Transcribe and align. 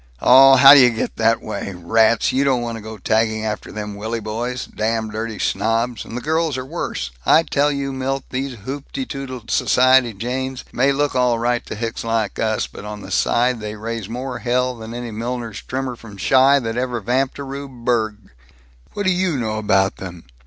"Aw, 0.19 0.55
how 0.55 0.73
d'you 0.73 0.89
get 0.89 1.15
that 1.17 1.43
way? 1.43 1.75
Rats, 1.77 2.33
you 2.33 2.43
don't 2.43 2.63
want 2.63 2.75
to 2.75 2.81
go 2.81 2.97
tagging 2.97 3.45
after 3.45 3.71
them 3.71 3.93
Willy 3.93 4.19
boys. 4.19 4.65
Damn 4.65 5.11
dirty 5.11 5.37
snobs. 5.37 6.05
And 6.05 6.17
the 6.17 6.21
girls 6.23 6.57
are 6.57 6.65
worse. 6.65 7.11
I 7.23 7.43
tell 7.43 7.71
you, 7.71 7.93
Milt, 7.93 8.23
these 8.31 8.57
hoop 8.65 8.91
te 8.91 9.05
doodle 9.05 9.43
society 9.47 10.13
Janes 10.15 10.65
may 10.71 10.91
look 10.91 11.13
all 11.13 11.37
right 11.37 11.63
to 11.67 11.75
hicks 11.75 12.03
like 12.03 12.39
us, 12.39 12.65
but 12.65 12.83
on 12.83 13.01
the 13.01 13.11
side 13.11 13.59
they 13.59 13.75
raise 13.75 14.09
more 14.09 14.39
hell 14.39 14.75
than 14.75 14.95
any 14.95 15.11
milliner's 15.11 15.61
trimmer 15.61 15.95
from 15.95 16.17
Chi 16.17 16.57
that 16.57 16.77
ever 16.77 16.99
vamped 16.99 17.37
a 17.37 17.43
rube 17.43 17.85
burg." 17.85 18.17
"What 18.93 19.05
do 19.05 19.11
you 19.11 19.37
know 19.37 19.59
about 19.59 19.97
them?" 19.97 20.23